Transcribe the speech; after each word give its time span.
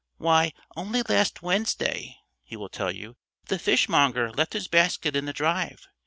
"Why 0.17 0.51
only 0.75 1.03
last 1.03 1.43
Wednesday," 1.43 2.17
he 2.41 2.55
will 2.57 2.69
tell 2.69 2.91
you, 2.91 3.17
"the 3.45 3.59
fishmonger 3.59 4.31
left 4.33 4.53
his 4.53 4.67
basket 4.67 5.15
in 5.15 5.25
the 5.25 5.31
drive. 5.31 5.85